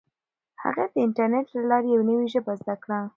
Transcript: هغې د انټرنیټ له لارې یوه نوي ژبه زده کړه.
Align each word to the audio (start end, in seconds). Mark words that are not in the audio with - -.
هغې 0.63 0.85
د 0.93 0.95
انټرنیټ 1.05 1.45
له 1.55 1.61
لارې 1.69 1.87
یوه 1.95 2.05
نوي 2.09 2.27
ژبه 2.33 2.53
زده 2.61 2.75
کړه. 2.83 2.99